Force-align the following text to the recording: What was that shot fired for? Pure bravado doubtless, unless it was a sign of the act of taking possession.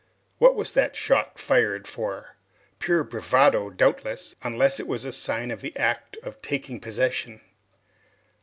What 0.39 0.55
was 0.55 0.71
that 0.71 0.95
shot 0.95 1.37
fired 1.37 1.87
for? 1.87 2.35
Pure 2.79 3.03
bravado 3.03 3.69
doubtless, 3.69 4.35
unless 4.41 4.79
it 4.79 4.87
was 4.87 5.05
a 5.05 5.11
sign 5.11 5.51
of 5.51 5.61
the 5.61 5.77
act 5.77 6.17
of 6.23 6.41
taking 6.41 6.79
possession. 6.79 7.39